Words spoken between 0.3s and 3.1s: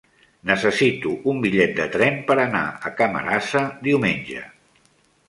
Necessito un bitllet de tren per anar a